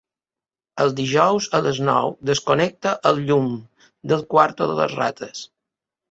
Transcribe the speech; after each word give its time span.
Els 0.83 0.93
dijous 0.99 1.47
a 1.57 1.59
les 1.65 1.81
nou 1.89 2.09
desconnecta 2.29 2.93
el 3.09 3.19
llum 3.27 3.51
del 4.13 4.23
quarto 4.33 4.69
de 4.71 4.79
les 4.81 4.97
rates. 5.01 5.45